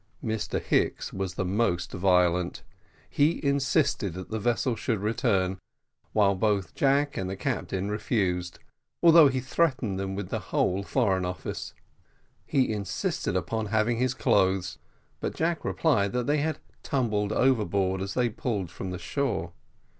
[0.23, 2.63] Mr Hicks was the most violent;
[3.07, 5.59] he insisted that the vessel should return,
[6.11, 8.57] while both Jack and the captain refused,
[9.03, 11.75] although he threatened them with the whole Foreign Office.
[12.47, 14.79] He insisted upon having his clothes,
[15.19, 19.53] but Jack replied that they had tumbled overboard as they pulled from the shore.